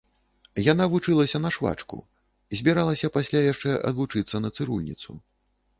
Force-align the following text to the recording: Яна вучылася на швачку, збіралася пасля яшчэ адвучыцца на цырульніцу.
Яна 0.71 0.87
вучылася 0.93 1.41
на 1.45 1.51
швачку, 1.59 1.99
збіралася 2.61 3.13
пасля 3.19 3.47
яшчэ 3.53 3.79
адвучыцца 3.93 4.37
на 4.47 4.55
цырульніцу. 4.57 5.11